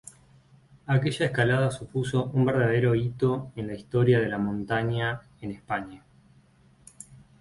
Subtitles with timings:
[0.87, 6.03] Aquella escalada supuso un verdadero hito en la historia de la montaña en España.